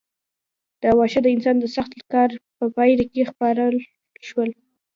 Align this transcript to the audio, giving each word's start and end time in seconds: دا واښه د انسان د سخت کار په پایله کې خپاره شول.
دا 0.81 0.91
واښه 0.97 1.19
د 1.23 1.27
انسان 1.35 1.55
د 1.59 1.65
سخت 1.75 1.93
کار 2.13 2.29
په 2.57 2.65
پایله 2.75 3.05
کې 3.13 3.29
خپاره 3.31 3.63
شول. 4.27 4.49